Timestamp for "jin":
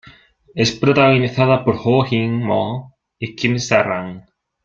2.05-2.41